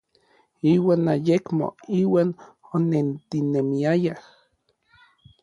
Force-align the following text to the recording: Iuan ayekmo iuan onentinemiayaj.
Iuan 0.71 1.03
ayekmo 1.13 1.67
iuan 1.99 2.29
onentinemiayaj. 2.75 4.21